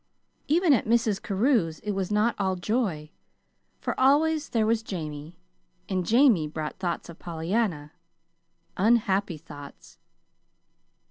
Even 0.47 0.73
at 0.73 0.87
Mrs. 0.87 1.21
Carew's 1.21 1.79
it 1.81 1.91
was 1.91 2.09
not 2.11 2.33
all 2.39 2.55
joy, 2.55 3.11
for 3.79 3.93
always 3.99 4.49
there 4.49 4.65
was 4.65 4.81
Jamie; 4.81 5.37
and 5.87 6.07
Jamie 6.07 6.47
brought 6.47 6.79
thoughts 6.79 7.07
of 7.07 7.19
Pollyanna 7.19 7.91
unhappy 8.77 9.37
thoughts. 9.37 9.99